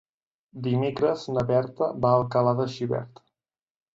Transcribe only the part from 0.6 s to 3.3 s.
Dimecres na Berta va a Alcalà de Xivert.